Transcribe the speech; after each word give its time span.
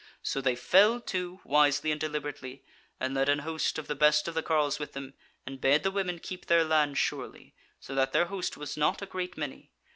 So 0.23 0.41
they 0.41 0.55
fell 0.55 0.99
to, 0.99 1.41
wisely 1.43 1.91
and 1.91 2.01
deliberately, 2.01 2.63
and 2.99 3.13
led 3.13 3.29
an 3.29 3.37
host 3.45 3.77
of 3.77 3.85
the 3.85 3.93
best 3.93 4.27
of 4.27 4.33
the 4.33 4.41
carles 4.41 4.79
with 4.79 4.93
them, 4.93 5.13
and 5.45 5.61
bade 5.61 5.83
the 5.83 5.91
women 5.91 6.17
keep 6.17 6.47
their 6.47 6.63
land 6.63 6.97
surely, 6.97 7.53
so 7.79 7.93
that 7.93 8.11
their 8.11 8.25
host 8.25 8.57
was 8.57 8.75
not 8.75 9.03
a 9.03 9.05
great 9.05 9.37
many. 9.37 9.69